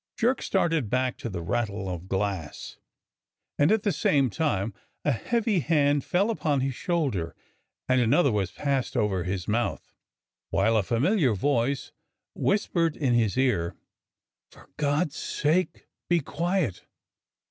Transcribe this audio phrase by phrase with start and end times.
[0.17, 2.79] Jerk started back to the rattle of glass,
[3.59, 4.73] and at the same time
[5.05, 7.35] a heavy hand fell upon his shoulder,
[7.87, 9.93] and another was passed over his mouth,
[10.49, 11.91] while a familiar voice
[12.33, 13.75] whispered in his ear:"
[14.51, 16.83] For God's sake be quiet!